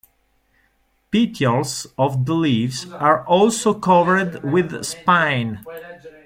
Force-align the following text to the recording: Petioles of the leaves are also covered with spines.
Petioles 1.11 1.85
of 1.95 2.25
the 2.25 2.33
leaves 2.33 2.91
are 2.91 3.23
also 3.27 3.71
covered 3.75 4.43
with 4.43 4.83
spines. 4.83 5.59